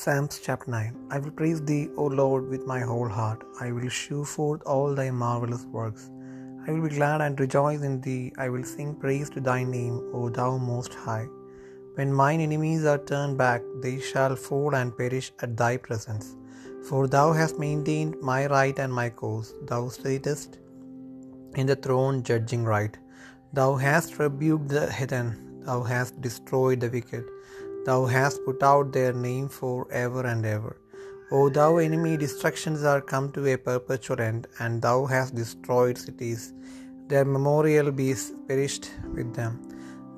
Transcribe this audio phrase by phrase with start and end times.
[0.00, 3.40] Psalms chapter 9 I will praise thee, O Lord, with my whole heart.
[3.64, 6.02] I will shew forth all thy marvelous works.
[6.64, 8.32] I will be glad and rejoice in thee.
[8.44, 11.26] I will sing praise to thy name, O thou most high.
[11.96, 16.28] When mine enemies are turned back, they shall fall and perish at thy presence.
[16.88, 19.50] For thou hast maintained my right and my cause.
[19.72, 20.60] Thou sittest
[21.56, 22.96] in the throne judging right.
[23.52, 25.28] Thou hast rebuked the heathen.
[25.66, 27.26] Thou hast destroyed the wicked.
[27.88, 30.74] Thou hast put out their name for ever and ever.
[31.30, 36.42] O thou enemy, destructions are come to a perpetual end, and thou hast destroyed cities.
[37.10, 38.14] Their memorial be
[38.48, 39.54] perished with them.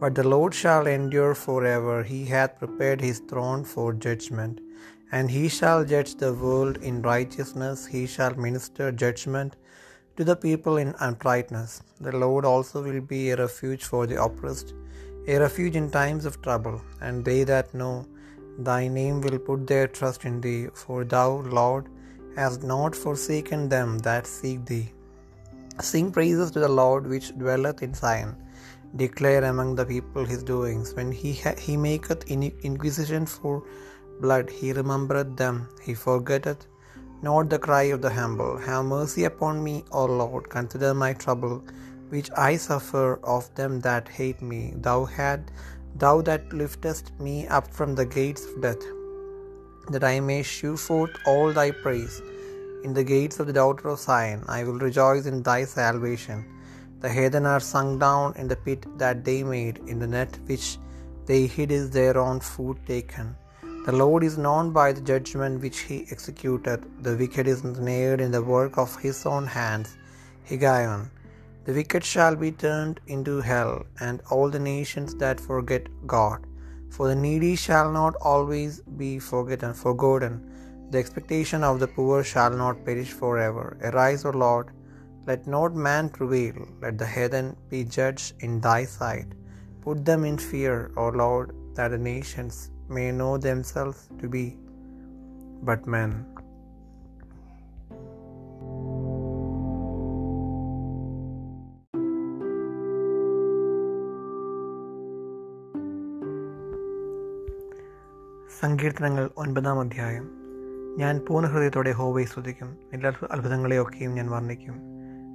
[0.00, 2.02] But the Lord shall endure forever.
[2.02, 4.60] He hath prepared his throne for judgment,
[5.12, 7.86] and he shall judge the world in righteousness.
[7.86, 9.54] He shall minister judgment
[10.16, 11.82] to the people in uprightness.
[12.00, 14.74] The Lord also will be a refuge for the oppressed,
[15.26, 18.06] a refuge in times of trouble, and they that know
[18.58, 21.86] thy name will put their trust in thee, for thou, Lord,
[22.36, 24.92] hast not forsaken them that seek thee.
[25.80, 28.36] Sing praises to the Lord which dwelleth in Zion.
[28.96, 30.94] Declare among the people his doings.
[30.94, 33.62] When he, ha- he maketh in- inquisition for
[34.20, 35.68] blood, he remembereth them.
[35.82, 36.66] He forgetteth
[37.22, 38.56] not the cry of the humble.
[38.58, 40.48] Have mercy upon me, O Lord.
[40.48, 41.62] Consider my trouble,
[42.10, 44.74] which I suffer of them that hate me.
[44.76, 45.50] Thou had
[45.96, 48.84] thou that liftest me up from the gates of death,
[49.88, 52.20] that I may shew forth all thy praise.
[52.84, 56.44] In the gates of the daughter of Zion, I will rejoice in thy salvation.
[57.00, 60.78] The heathen are sunk down in the pit that they made, in the net which
[61.26, 63.36] they hid is their own food taken.
[63.86, 66.82] The Lord is known by the judgment which he executeth.
[67.02, 69.96] The wicked is snared in the work of his own hands.
[70.48, 71.08] Higgaion.
[71.70, 73.74] The wicked shall be turned into hell,
[74.06, 76.46] and all the nations that forget God.
[76.94, 80.32] For the needy shall not always be forgotten, forgotten.
[80.90, 83.76] The expectation of the poor shall not perish forever.
[83.88, 84.72] Arise, O Lord,
[85.28, 86.58] let not man prevail.
[86.82, 89.28] Let the heathen be judged in thy sight.
[89.86, 94.58] Put them in fear, O Lord, that the nations may know themselves to be
[95.62, 96.12] but men.
[108.60, 110.30] സങ്കീർത്തനങ്ങൾ ഒൻപതാം അധ്യായം.
[110.98, 112.76] ഞാൻ പൂർണ ഹൃദയത്തോടെ ഹോവയെ സ്തുതിക്കും.
[112.92, 114.74] എല്ലാ അത്ഭുതങ്ങളെയൊക്കെയും ഞാൻ വർണിക്കും.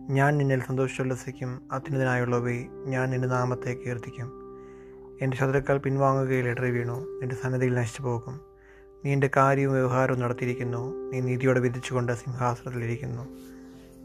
[0.09, 4.31] ഞാൻ നിന്നിൽ സന്തോഷിച്ചുല്ലസിക്കും അത്യുന്നതനായുള്ളവയെ ഞാൻ നിന്റെ നാമത്തെ കീർത്തിക്കും.
[5.21, 7.19] എന്റെ ശത്രുക്കൾ പിൻവാങ്ങുകയിൽ ഇടറി വീണു.
[7.21, 8.39] നിന്റെ സന്നദ്ധയിൽ നശിച്ചു പോകും
[9.05, 11.11] നീ എന്റെ കാര്യവും വ്യവഹാരവും നടത്തിയിരിക്കുന്നു.
[11.11, 13.27] നീ നീതിയോടെ വിധിച്ചുകൊണ്ട് സിംഹാസനത്തിലിരിക്കുന്നു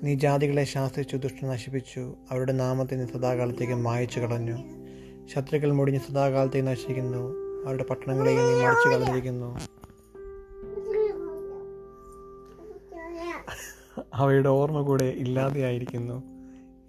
[0.02, 2.14] നീ ജാതികളെ ശാസ്ത്രിച്ചു ദുഷ്ട നശിപ്പിച്ചു.
[2.30, 4.56] അവരുടെ നാമത്തെ നീ സദാകാലത്തേക്ക് മായച്ചു കളഞ്ഞു
[5.34, 7.49] ശത്രുക്കൾ മുടിഞ്ഞ് സദാകാലത്തേക്ക് നശിക്കുന്നു.
[7.66, 9.58] അവരുടെ പട്ടണങ്ങളെയും നീ മറിച്ചു കളഞ്ഞിരിക്കുന്നു.
[14.14, 16.22] അവയുടെ ഓർമ്മ കൂടെ ഇല്ലാതെയായിരിക്കുന്നു.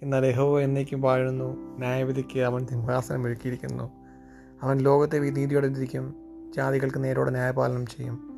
[0.02, 1.78] എന്നാൽ യഹോവ എന്നേക്കും വാഴുന്നു.
[1.78, 3.90] ന്യായവിധിക്ക് അവൻ സിംഹാസനം ഒരുക്കിയിരിക്കുന്നു.
[4.62, 6.14] അവൻ ലോകത്തെ നീതിയോടെ വിധിക്കും
[6.56, 8.32] ജാതികൾക്ക് നേരോടെ ന്യായപാലനം ചെയ്യും.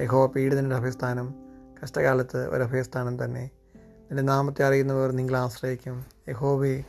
[0.00, 1.34] യഹോവ പീഡിതന്റെ അഭയസ്ഥാനം
[1.82, 3.50] കഷ്ടകാലത്ത് ഒരു അഭയസ്ഥാനം തന്നെ.
[3.74, 6.04] നിന്റെ നാമത്തെ അറിയുന്നവർ നിങ്ങളെ ആശ്രയിക്കും.
[6.28, 6.82] യഹോവയെ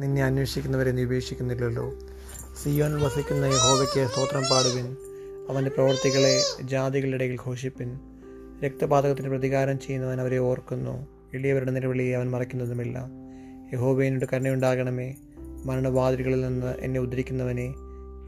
[0.00, 1.92] നിന്നെ അന്വേഷിക്കുന്നവരെ നീ ഉപേക്ഷിക്കുന്നില്ലല്ലോ.
[2.62, 4.96] സിയോനിൽ വസിക്കുന്ന യഹോവയ്ക്ക് സ്തോത്രം പാടുവിൻ.
[5.48, 7.98] അവന്റെ പ്രവർത്തികളെ ജാതികളുടെ ഇടയിൽ ഘോഷിപ്പിൻ.
[8.64, 11.06] രക്തപാതകത്തിന് പ്രതികാരം ചെയ്യുന്നവൻ അവരെ ഓർക്കുന്നു.
[11.34, 13.10] എളിയവരുടെ നിലവിളിയെ അവൻ മറയ്ക്കുന്നതുമില്ല.
[13.72, 15.14] യഹോബേനോട് കരുണയുണ്ടാകണമേ.
[15.64, 17.74] മരണവാതിലുകളിൽ നിന്ന് എന്നെ ഉദ്ധരിക്കുന്നവനെ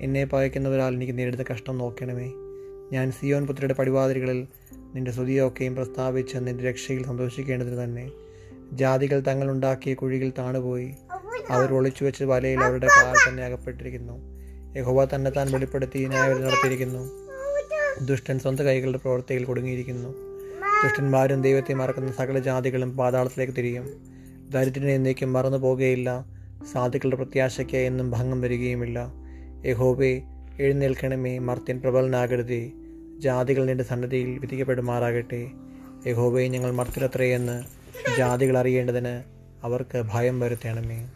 [0.00, 2.32] എന്നെ പകയ്ക്കുന്നവരാൽ എനിക്ക് നേരിടുന്ന കഷ്ടം നോക്കണമേ.
[2.92, 4.46] ഞാൻ സിയോൻ പുത്രിയുടെ പടിവാതിലുകളിൽ
[4.94, 8.10] നിന്റെ സ്തുതിയൊക്കെയും പ്രസ്താവിച്ച് നിന്റെ രക്ഷയിൽ സന്തോഷിക്കേണ്ടതിന് തന്നെ.
[8.72, 10.94] ജാതികൾ തങ്ങളുണ്ടാക്കിയ കുഴിയിൽ താണുപോയി.
[11.48, 14.36] അവർ ഒളിച്ചു വെച്ച വലയിൽ അവരുടെ കാൽ തന്നെ അകപ്പെട്ടിരിക്കുന്നു.
[14.78, 17.26] യഹോവ തന്നെ താൻ വെളിപ്പെടുത്തി ന്യായവിധി നടത്തിയിരിക്കുന്നു.
[18.06, 20.08] ദുഷ്ടൻ സ്വന്തം കൈകളുടെ പ്രവൃത്തിയിൽ കുടുങ്ങിയിരിക്കുന്നു.
[20.84, 24.16] ദുഷ്ടന്മാരും ദൈവത്തെ മറക്കുന്ന സകല ജാതികളും പാതാളത്തിലേക്ക് തിരിയും.
[24.50, 26.26] ദരിദ്രനെ എന്നേക്കും മറന്നു പോകുകയില്ല.
[26.72, 29.12] സാധുക്കളുടെ പ്രത്യാശയ്ക്ക് എന്നും ഭംഗം വരികയുമില്ല.
[29.66, 30.22] യഹോബെ
[30.60, 32.70] എഴുന്നേൽക്കണമേ മർത്യൻ പ്രബലനാകരുതേ.
[33.18, 35.48] ജാതികൾ നിന്റെ സന്നദ്ധിയിൽ വിധിക്കപ്പെടുമാറാകട്ടെ.
[36.06, 37.62] യഹോബയെ ഞങ്ങൾ മർത്തിലത്രയെന്ന്
[38.18, 39.22] ജാതികൾ അറിയേണ്ടതിന്
[39.64, 41.10] അവർക്ക് ഭയം വരുത്തണമേ.